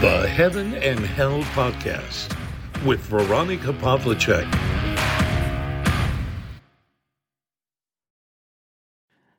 [0.00, 2.34] The Heaven and Hell Podcast
[2.86, 4.46] with Veronica Pavlicek.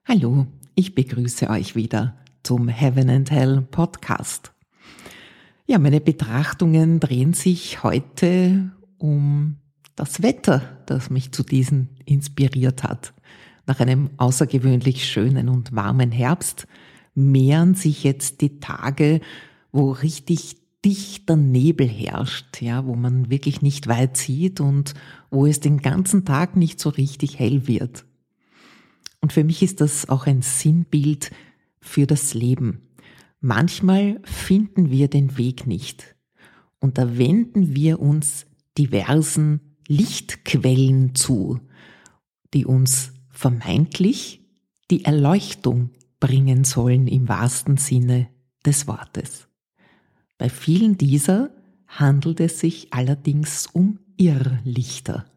[0.08, 0.46] Hallo,
[0.76, 4.54] ich begrüße euch wieder zum Heaven and Hell Podcast.
[5.66, 8.70] Ja, meine Betrachtungen drehen sich heute
[9.00, 9.58] um
[9.96, 13.16] das Wetter, das mich zu diesen inspiriert hat.
[13.66, 16.68] Nach einem außergewöhnlich schönen und warmen Herbst
[17.16, 19.22] mehren sich jetzt die Tage,
[19.72, 24.94] wo richtig dichter Nebel herrscht, ja, wo man wirklich nicht weit sieht und
[25.30, 28.06] wo es den ganzen Tag nicht so richtig hell wird.
[29.20, 31.32] Und für mich ist das auch ein Sinnbild
[31.80, 32.82] für das Leben.
[33.40, 36.16] Manchmal finden wir den Weg nicht.
[36.80, 38.48] Und da wenden wir uns
[38.78, 41.60] diversen Lichtquellen zu,
[42.54, 44.42] die uns vermeintlich
[44.90, 48.30] die Erleuchtung bringen sollen im wahrsten Sinne
[48.66, 49.51] des Wortes.
[50.42, 51.52] Bei vielen dieser
[51.86, 55.28] handelt es sich allerdings um Irrlichter.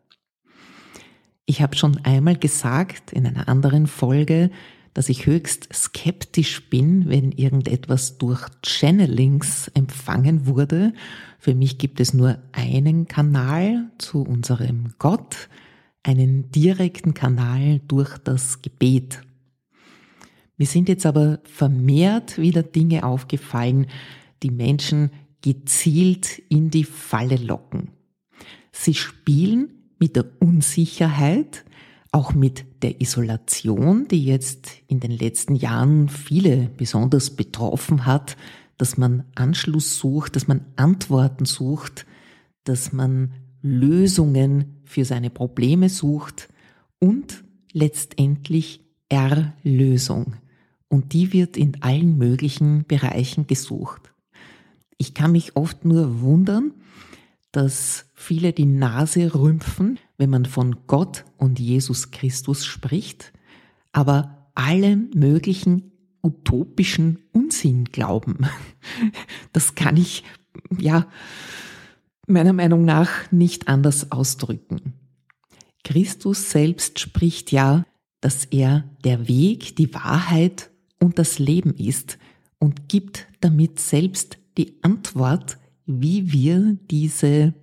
[1.45, 4.51] Ich habe schon einmal gesagt in einer anderen Folge,
[4.95, 10.95] dass ich höchst skeptisch bin, wenn irgendetwas durch Channelings empfangen wurde.
[11.39, 15.51] Für mich gibt es nur einen Kanal zu unserem Gott,
[16.03, 19.21] einen direkten Kanal durch das Gebet.
[20.57, 23.89] Mir sind jetzt aber vermehrt wieder Dinge aufgefallen,
[24.45, 25.11] die Menschen
[25.43, 27.91] gezielt in die Falle locken.
[28.71, 31.65] Sie spielen mit der Unsicherheit,
[32.13, 38.37] auch mit der Isolation, die jetzt in den letzten Jahren viele besonders betroffen hat,
[38.79, 42.07] dass man Anschluss sucht, dass man Antworten sucht,
[42.65, 46.49] dass man Lösungen für seine Probleme sucht
[47.01, 50.37] und letztendlich Erlösung.
[50.89, 54.14] Und die wird in allen möglichen Bereichen gesucht.
[55.05, 56.73] Ich kann mich oft nur wundern,
[57.53, 63.35] dass viele die Nase rümpfen, wenn man von Gott und Jesus Christus spricht,
[63.93, 65.93] aber allen möglichen
[66.23, 68.47] utopischen Unsinn glauben.
[69.53, 70.25] Das kann ich,
[70.79, 71.07] ja,
[72.27, 74.95] meiner Meinung nach nicht anders ausdrücken.
[75.85, 77.85] Christus selbst spricht ja,
[78.23, 82.17] dass er der Weg, die Wahrheit und das Leben ist
[82.59, 87.55] und gibt damit selbst die Antwort, wie wir diese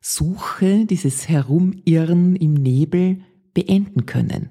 [0.00, 3.22] Suche, dieses Herumirren im Nebel
[3.54, 4.50] beenden können.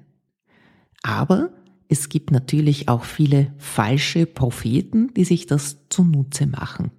[1.02, 1.52] Aber
[1.88, 6.90] es gibt natürlich auch viele falsche Propheten, die sich das zunutze machen.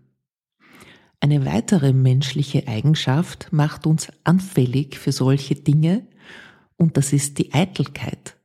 [1.20, 6.06] Eine weitere menschliche Eigenschaft macht uns anfällig für solche Dinge
[6.76, 8.36] und das ist die Eitelkeit.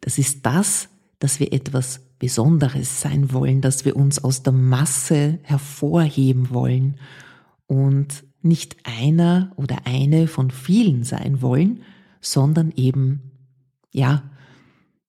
[0.00, 5.38] Das ist das, dass wir etwas Besonderes sein wollen, dass wir uns aus der Masse
[5.42, 6.98] hervorheben wollen
[7.66, 11.82] und nicht einer oder eine von vielen sein wollen,
[12.20, 13.32] sondern eben,
[13.92, 14.30] ja,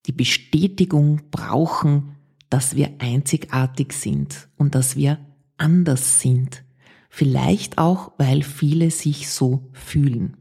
[0.06, 2.16] die Bestätigung brauchen,
[2.50, 5.20] dass wir einzigartig sind und dass wir
[5.58, 6.64] anders sind.
[7.10, 10.38] Vielleicht auch, weil viele sich so fühlen.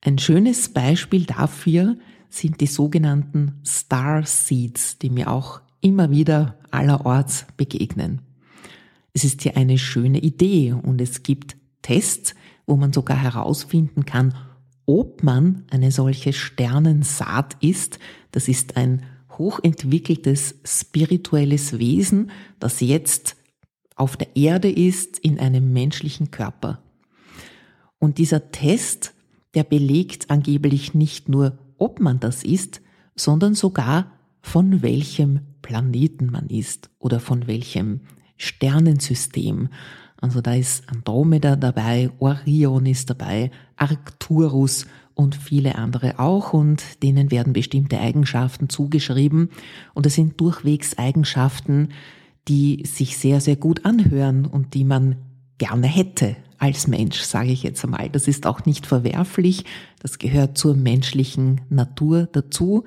[0.00, 1.96] Ein schönes Beispiel dafür
[2.34, 8.22] sind die sogenannten Star Seeds, die mir auch immer wieder allerorts begegnen.
[9.12, 12.34] Es ist hier eine schöne Idee und es gibt Tests,
[12.66, 14.34] wo man sogar herausfinden kann,
[14.86, 17.98] ob man eine solche Sternensaat ist.
[18.32, 19.04] Das ist ein
[19.38, 23.36] hochentwickeltes spirituelles Wesen, das jetzt
[23.96, 26.82] auf der Erde ist in einem menschlichen Körper.
[27.98, 29.14] Und dieser Test,
[29.54, 32.80] der belegt angeblich nicht nur, ob man das ist,
[33.14, 38.00] sondern sogar von welchem Planeten man ist oder von welchem
[38.38, 39.68] Sternensystem.
[40.18, 47.30] Also da ist Andromeda dabei, Orion ist dabei, Arcturus und viele andere auch und denen
[47.30, 49.50] werden bestimmte Eigenschaften zugeschrieben
[49.92, 51.90] und es sind durchwegs Eigenschaften,
[52.48, 55.16] die sich sehr, sehr gut anhören und die man
[55.58, 56.34] gerne hätte
[56.64, 58.08] als Mensch, sage ich jetzt einmal.
[58.08, 59.64] Das ist auch nicht verwerflich,
[60.00, 62.84] das gehört zur menschlichen Natur dazu.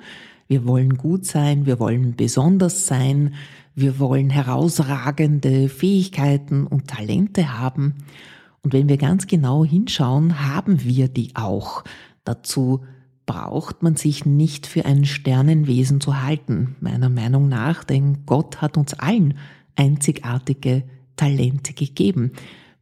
[0.48, 3.34] Wir wollen gut sein, wir wollen besonders sein,
[3.76, 7.94] wir wollen herausragende Fähigkeiten und Talente haben.
[8.62, 11.84] Und wenn wir ganz genau hinschauen, haben wir die auch.
[12.24, 12.80] Dazu
[13.26, 18.76] braucht man sich nicht für ein Sternenwesen zu halten, meiner Meinung nach, denn Gott hat
[18.76, 19.34] uns allen
[19.76, 20.82] einzigartige
[21.14, 22.32] Talente gegeben,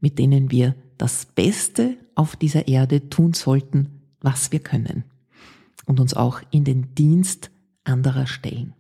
[0.01, 5.05] mit denen wir das Beste auf dieser Erde tun sollten, was wir können
[5.87, 7.51] und uns auch in den Dienst
[7.85, 8.75] anderer stellen.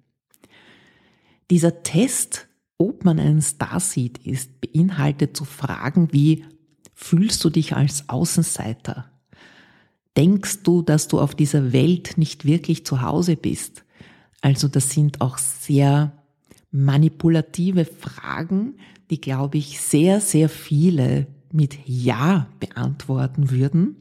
[1.50, 2.48] Dieser Test
[2.78, 6.44] ob man einen Starseed ist, beinhaltet zu Fragen wie,
[6.94, 9.10] fühlst du dich als Außenseiter?
[10.16, 13.84] Denkst du, dass du auf dieser Welt nicht wirklich zu Hause bist?
[14.40, 16.12] Also das sind auch sehr
[16.70, 18.76] manipulative Fragen,
[19.10, 23.96] die, glaube ich, sehr, sehr viele mit Ja beantworten würden.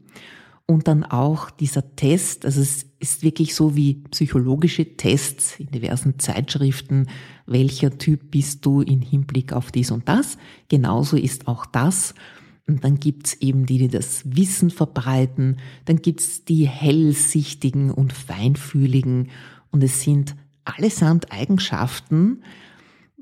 [0.68, 6.18] Und dann auch dieser Test, also es ist wirklich so wie psychologische Tests in diversen
[6.18, 7.08] Zeitschriften,
[7.46, 10.38] welcher Typ bist du in Hinblick auf dies und das.
[10.68, 12.14] Genauso ist auch das.
[12.66, 19.28] Und dann gibt's eben die, die das Wissen verbreiten, dann gibt's die hellsichtigen und feinfühligen
[19.70, 22.42] und es sind allesamt Eigenschaften,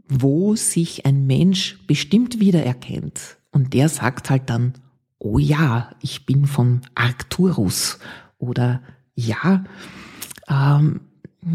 [0.09, 3.37] wo sich ein Mensch bestimmt wiedererkennt.
[3.55, 4.75] Und der sagt halt dann,
[5.21, 8.01] oh ja, ich bin von Arcturus
[8.37, 8.83] oder
[9.15, 9.65] ja,
[10.49, 11.03] ähm,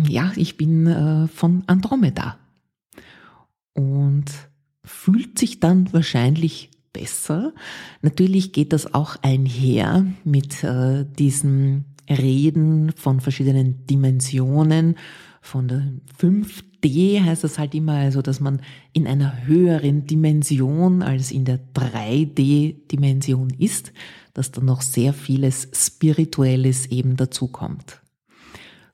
[0.08, 2.38] ja, ich bin äh, von Andromeda.
[3.74, 4.32] Und
[4.86, 7.54] fühlt sich dann wahrscheinlich besser.
[8.02, 14.96] Natürlich geht das auch einher mit äh, diesem Reden von verschiedenen Dimensionen,
[15.42, 15.84] von der
[16.82, 18.62] 5D heißt das halt immer, also dass man
[18.94, 23.92] in einer höheren Dimension als in der 3D-Dimension ist,
[24.34, 28.02] dass da noch sehr vieles Spirituelles eben dazukommt.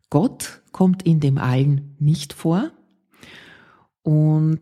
[0.09, 2.71] Gott kommt in dem Allen nicht vor
[4.03, 4.61] und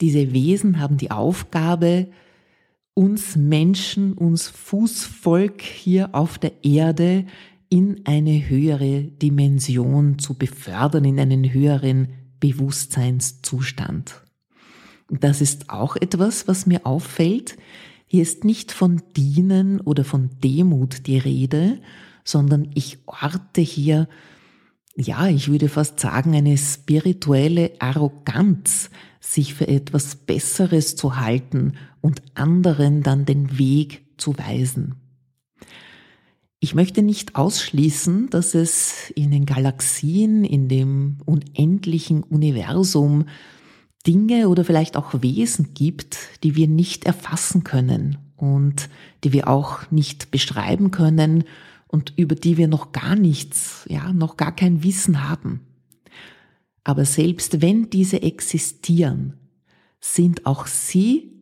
[0.00, 2.08] diese Wesen haben die Aufgabe,
[2.94, 7.24] uns Menschen, uns Fußvolk hier auf der Erde
[7.70, 12.08] in eine höhere Dimension zu befördern, in einen höheren
[12.42, 14.20] Bewusstseinszustand.
[15.08, 17.56] Das ist auch etwas, was mir auffällt.
[18.06, 21.78] Hier ist nicht von Dienen oder von Demut die Rede,
[22.24, 24.08] sondern ich orte hier,
[24.96, 28.90] ja, ich würde fast sagen, eine spirituelle Arroganz,
[29.20, 34.96] sich für etwas Besseres zu halten und anderen dann den Weg zu weisen.
[36.64, 43.24] Ich möchte nicht ausschließen, dass es in den Galaxien, in dem unendlichen Universum
[44.06, 48.88] Dinge oder vielleicht auch Wesen gibt, die wir nicht erfassen können und
[49.24, 51.42] die wir auch nicht beschreiben können
[51.88, 55.62] und über die wir noch gar nichts, ja, noch gar kein Wissen haben.
[56.84, 59.34] Aber selbst wenn diese existieren,
[59.98, 61.32] sind auch sie,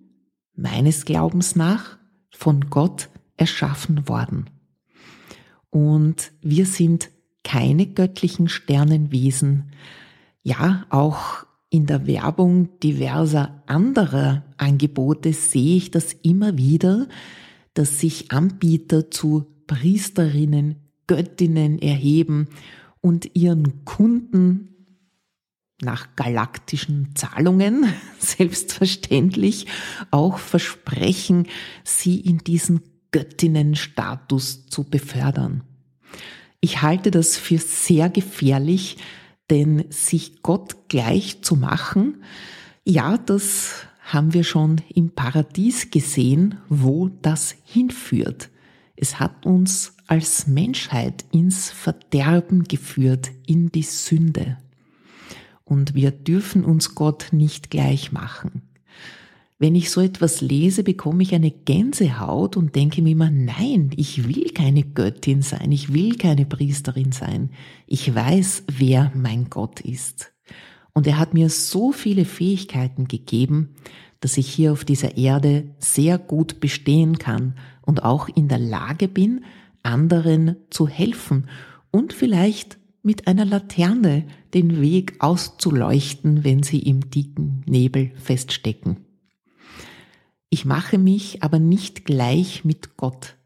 [0.56, 1.98] meines Glaubens nach,
[2.30, 4.48] von Gott erschaffen worden.
[5.70, 7.10] Und wir sind
[7.44, 9.72] keine göttlichen Sternenwesen.
[10.42, 17.08] Ja, auch in der Werbung diverser anderer Angebote sehe ich das immer wieder,
[17.74, 20.76] dass sich Anbieter zu Priesterinnen,
[21.06, 22.48] Göttinnen erheben
[23.00, 24.70] und ihren Kunden
[25.80, 27.86] nach galaktischen Zahlungen
[28.18, 29.66] selbstverständlich
[30.10, 31.46] auch versprechen,
[31.84, 35.62] sie in diesen Göttinnenstatus zu befördern.
[36.60, 38.98] Ich halte das für sehr gefährlich,
[39.48, 42.22] denn sich Gott gleich zu machen,
[42.84, 48.50] ja, das haben wir schon im Paradies gesehen, wo das hinführt.
[48.96, 54.58] Es hat uns als Menschheit ins Verderben geführt, in die Sünde.
[55.64, 58.62] Und wir dürfen uns Gott nicht gleich machen.
[59.62, 64.26] Wenn ich so etwas lese, bekomme ich eine Gänsehaut und denke mir immer, nein, ich
[64.26, 67.50] will keine Göttin sein, ich will keine Priesterin sein.
[67.86, 70.32] Ich weiß, wer mein Gott ist.
[70.94, 73.74] Und er hat mir so viele Fähigkeiten gegeben,
[74.20, 79.08] dass ich hier auf dieser Erde sehr gut bestehen kann und auch in der Lage
[79.08, 79.44] bin,
[79.82, 81.50] anderen zu helfen
[81.90, 89.09] und vielleicht mit einer Laterne den Weg auszuleuchten, wenn sie im dicken Nebel feststecken.
[90.50, 93.36] Ich mache mich aber nicht gleich mit Gott.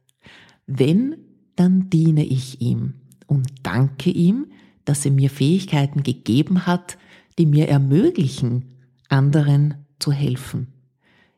[0.66, 1.16] Wenn,
[1.54, 2.94] dann diene ich ihm
[3.26, 4.46] und danke ihm,
[4.86, 6.96] dass er mir Fähigkeiten gegeben hat,
[7.38, 8.74] die mir ermöglichen,
[9.08, 10.72] anderen zu helfen.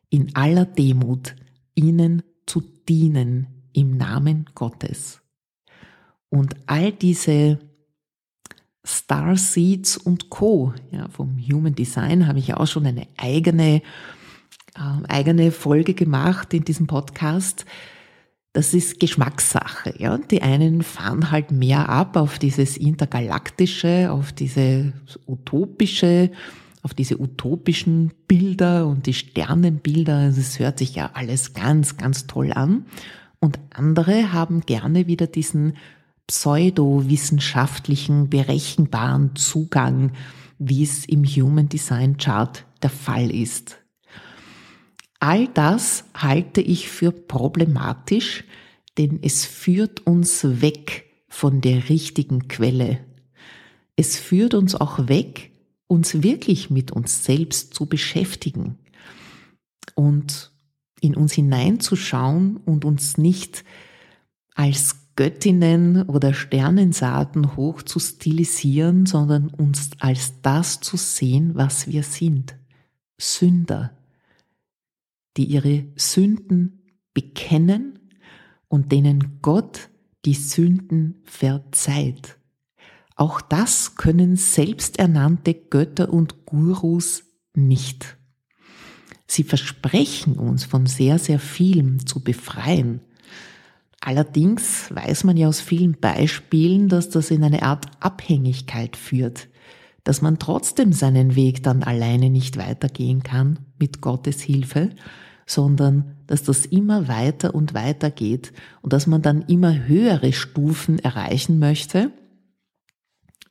[0.09, 1.35] In aller Demut
[1.75, 5.21] ihnen zu dienen im Namen Gottes.
[6.29, 7.59] Und all diese
[8.87, 10.73] Star Seeds und Co.
[10.93, 13.83] Ja, vom Human Design habe ich ja auch schon eine eigene
[15.09, 17.65] eigene Folge gemacht in diesem Podcast.
[18.53, 19.95] Das ist Geschmackssache.
[19.99, 20.19] Ja?
[20.19, 24.93] Die einen fahren halt mehr ab auf dieses intergalaktische, auf diese
[25.27, 26.31] utopische,
[26.83, 30.31] auf diese utopischen Bilder und die Sternenbilder.
[30.31, 32.87] Das hört sich ja alles ganz, ganz toll an.
[33.41, 35.77] Und andere haben gerne wieder diesen
[36.27, 40.13] pseudowissenschaftlichen, berechenbaren Zugang
[40.59, 43.79] wie es im Human Design Chart der Fall ist.
[45.21, 48.45] All das halte ich für problematisch,
[48.99, 53.01] denn es führt uns weg von der richtigen Quelle.
[53.97, 55.53] Es führt uns auch weg,
[55.87, 58.79] uns wirklich mit uns selbst zu beschäftigen
[59.95, 60.53] und
[61.01, 63.65] in uns hineinzuschauen und uns nicht
[64.55, 72.03] als Göttinnen oder Sternensaaten hoch zu stilisieren, sondern uns als das zu sehen, was wir
[72.03, 72.57] sind.
[73.19, 73.93] Sünder,
[75.37, 76.83] die ihre Sünden
[77.15, 77.99] bekennen
[78.69, 79.91] und denen Gott
[80.25, 82.39] die Sünden verzeiht.
[83.15, 87.25] Auch das können selbsternannte Götter und Gurus
[87.55, 88.19] nicht.
[89.27, 93.01] Sie versprechen uns von sehr, sehr vielem zu befreien.
[94.01, 99.49] Allerdings weiß man ja aus vielen Beispielen, dass das in eine Art Abhängigkeit führt,
[100.05, 104.91] dass man trotzdem seinen Weg dann alleine nicht weitergehen kann mit Gottes Hilfe,
[105.47, 110.99] sondern dass das immer weiter und weiter geht und dass man dann immer höhere Stufen
[110.99, 112.11] erreichen möchte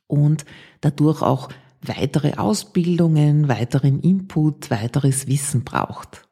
[0.06, 0.44] und
[0.82, 1.48] dadurch auch
[1.80, 6.28] weitere Ausbildungen, weiteren Input, weiteres Wissen braucht.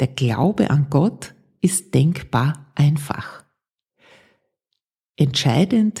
[0.00, 3.44] Der Glaube an Gott ist denkbar einfach.
[5.16, 6.00] Entscheidend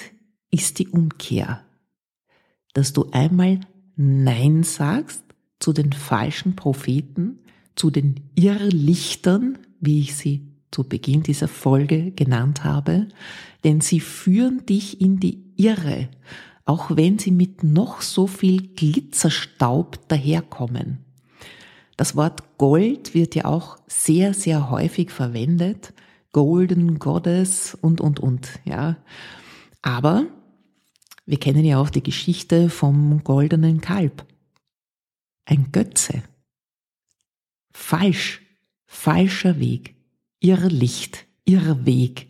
[0.50, 1.64] ist die Umkehr,
[2.74, 3.60] dass du einmal
[3.96, 5.24] Nein sagst
[5.60, 7.40] zu den falschen Propheten,
[7.76, 13.08] zu den Irrlichtern, wie ich sie zu Beginn dieser Folge genannt habe,
[13.62, 16.08] denn sie führen dich in die Irre,
[16.64, 20.98] auch wenn sie mit noch so viel Glitzerstaub daherkommen.
[21.96, 25.92] Das Wort Gold wird ja auch sehr, sehr häufig verwendet.
[26.32, 28.96] Golden Goddess und, und, und, ja.
[29.82, 30.26] Aber
[31.24, 34.26] wir kennen ja auch die Geschichte vom goldenen Kalb.
[35.44, 36.22] Ein Götze.
[37.86, 38.40] Falsch,
[38.86, 39.94] falscher Weg,
[40.40, 42.28] Irrlicht, Irrweg.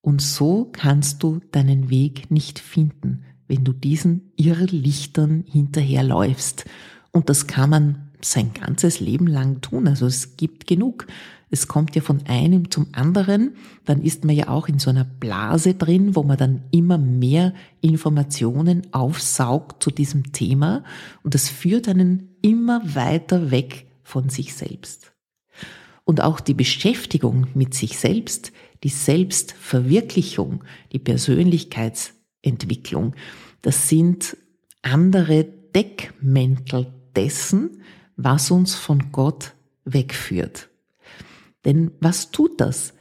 [0.00, 6.64] Und so kannst du deinen Weg nicht finden, wenn du diesen Irrlichtern hinterherläufst.
[7.12, 9.88] Und das kann man sein ganzes Leben lang tun.
[9.88, 11.06] Also es gibt genug.
[11.50, 13.56] Es kommt ja von einem zum anderen.
[13.84, 17.52] Dann ist man ja auch in so einer Blase drin, wo man dann immer mehr
[17.82, 20.82] Informationen aufsaugt zu diesem Thema.
[21.22, 25.12] Und das führt einen immer weiter weg von sich selbst.
[26.04, 33.14] Und auch die Beschäftigung mit sich selbst, die Selbstverwirklichung, die Persönlichkeitsentwicklung,
[33.60, 34.38] das sind
[34.80, 37.82] andere Deckmäntel dessen,
[38.16, 39.52] was uns von Gott
[39.84, 40.70] wegführt.
[41.66, 42.94] Denn was tut das?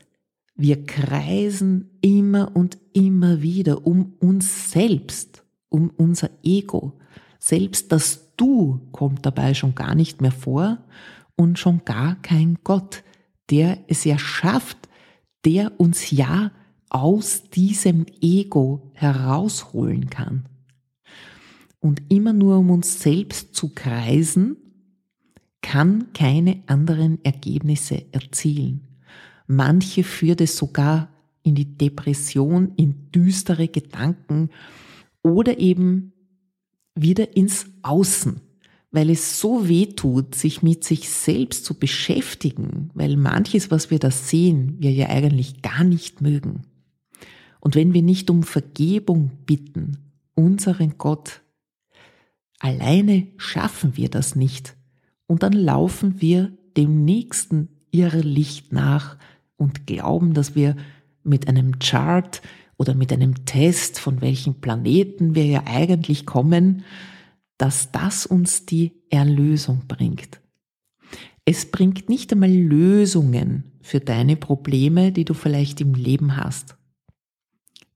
[0.55, 6.99] Wir kreisen immer und immer wieder um uns selbst, um unser Ego.
[7.39, 10.77] Selbst das Du kommt dabei schon gar nicht mehr vor
[11.35, 13.03] und schon gar kein Gott,
[13.49, 14.77] der es ja schafft,
[15.43, 16.51] der uns ja
[16.89, 20.45] aus diesem Ego herausholen kann.
[21.79, 24.57] Und immer nur um uns selbst zu kreisen,
[25.61, 28.87] kann keine anderen Ergebnisse erzielen.
[29.47, 31.09] Manche führt es sogar
[31.43, 34.49] in die Depression, in düstere Gedanken
[35.23, 36.13] oder eben
[37.01, 38.41] wieder ins Außen,
[38.91, 43.99] weil es so weh tut, sich mit sich selbst zu beschäftigen, weil manches, was wir
[43.99, 46.63] da sehen, wir ja eigentlich gar nicht mögen.
[47.59, 49.97] Und wenn wir nicht um Vergebung bitten,
[50.35, 51.41] unseren Gott,
[52.59, 54.75] alleine schaffen wir das nicht.
[55.25, 59.17] Und dann laufen wir dem nächsten Irrlicht nach
[59.57, 60.75] und glauben, dass wir
[61.23, 62.41] mit einem Chart
[62.77, 66.83] oder mit einem Test, von welchen Planeten wir ja eigentlich kommen,
[67.57, 70.39] dass das uns die Erlösung bringt.
[71.45, 76.77] Es bringt nicht einmal Lösungen für deine Probleme, die du vielleicht im Leben hast.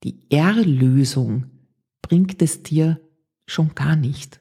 [0.04, 1.46] Die Erlösung
[2.00, 3.00] bringt es dir
[3.46, 4.40] schon gar nicht.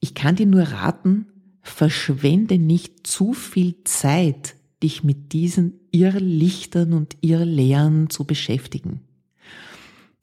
[0.00, 1.26] Ich kann dir nur raten,
[1.62, 9.00] verschwende nicht zu viel Zeit, dich mit diesen Irrlichtern und Irrlehren zu beschäftigen.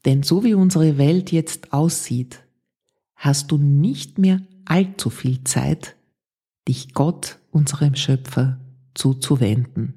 [0.04, 2.42] Denn so wie unsere Welt jetzt aussieht,
[3.14, 5.96] hast du nicht mehr allzu viel Zeit,
[6.68, 8.60] dich Gott, unserem Schöpfer,
[8.94, 9.94] zuzuwenden,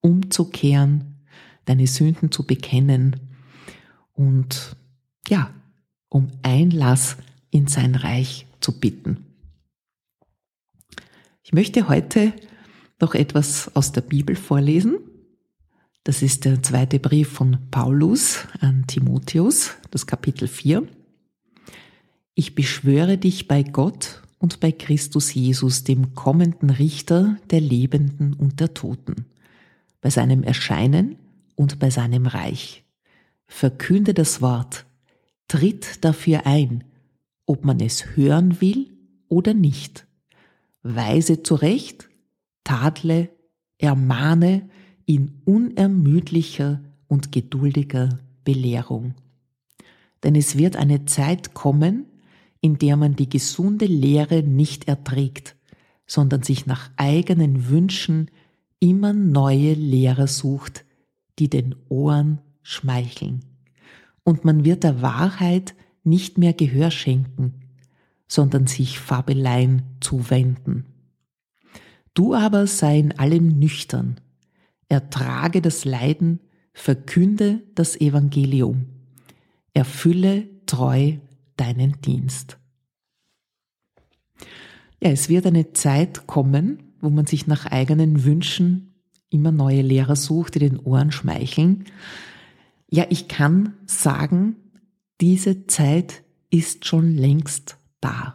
[0.00, 1.24] umzukehren,
[1.64, 3.20] deine Sünden zu bekennen
[4.12, 4.76] und
[5.28, 5.52] ja,
[6.08, 7.16] um Einlass
[7.50, 9.26] in sein Reich zu bitten.
[11.42, 12.32] Ich möchte heute
[13.04, 14.96] noch etwas aus der Bibel vorlesen.
[16.04, 20.88] Das ist der zweite Brief von Paulus an Timotheus, das Kapitel 4.
[22.34, 28.60] Ich beschwöre dich bei Gott und bei Christus Jesus, dem kommenden Richter der Lebenden und
[28.60, 29.26] der Toten,
[30.00, 31.16] bei seinem Erscheinen
[31.56, 32.84] und bei seinem Reich.
[33.46, 34.86] Verkünde das Wort,
[35.46, 36.84] tritt dafür ein,
[37.44, 38.88] ob man es hören will
[39.28, 40.06] oder nicht.
[40.82, 42.08] Weise zurecht,
[42.64, 43.30] tadle,
[43.78, 44.68] ermahne
[45.06, 49.14] in unermüdlicher und geduldiger Belehrung.
[50.22, 52.06] Denn es wird eine Zeit kommen,
[52.60, 55.54] in der man die gesunde Lehre nicht erträgt,
[56.06, 58.30] sondern sich nach eigenen Wünschen
[58.80, 60.84] immer neue Lehrer sucht,
[61.38, 63.44] die den Ohren schmeicheln.
[64.24, 67.54] Und man wird der Wahrheit nicht mehr Gehör schenken,
[68.28, 70.86] sondern sich Fabeleien zuwenden.
[72.14, 74.20] Du aber sei in allem nüchtern,
[74.88, 76.40] ertrage das Leiden,
[76.72, 78.86] verkünde das Evangelium,
[79.72, 81.14] erfülle treu
[81.56, 82.58] deinen Dienst.
[85.02, 88.94] Ja, es wird eine Zeit kommen, wo man sich nach eigenen Wünschen
[89.28, 91.84] immer neue Lehrer sucht, die den Ohren schmeicheln.
[92.88, 94.56] Ja, ich kann sagen,
[95.20, 98.34] diese Zeit ist schon längst da.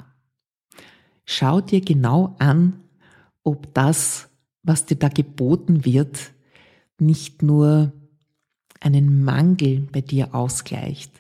[1.25, 2.81] Schau dir genau an,
[3.43, 4.29] ob das,
[4.63, 6.31] was dir da geboten wird,
[7.00, 7.93] nicht nur
[8.79, 11.12] einen Mangel bei dir ausgleicht,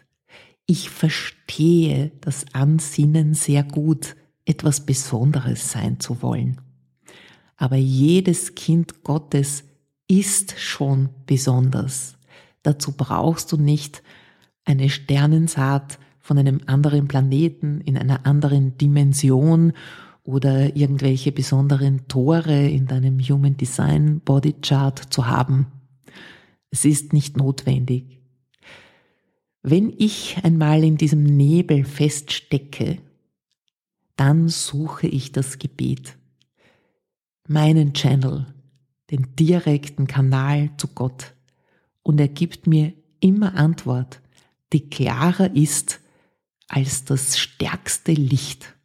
[0.65, 6.61] ich verstehe das Ansinnen sehr gut, etwas Besonderes sein zu wollen.
[7.57, 9.63] Aber jedes Kind Gottes
[10.07, 12.17] ist schon besonders.
[12.61, 14.03] Dazu brauchst du nicht
[14.63, 19.73] eine Sternensaat von einem anderen Planeten in einer anderen Dimension
[20.23, 25.67] oder irgendwelche besonderen Tore in deinem Human Design Body Chart zu haben.
[26.71, 28.19] Es ist nicht notwendig.
[29.61, 32.99] Wenn ich einmal in diesem Nebel feststecke,
[34.15, 36.17] dann suche ich das Gebet,
[37.47, 38.47] meinen Channel,
[39.11, 41.33] den direkten Kanal zu Gott
[42.03, 44.21] und er gibt mir immer Antwort,
[44.71, 45.99] die klarer ist
[46.67, 48.75] als das stärkste Licht.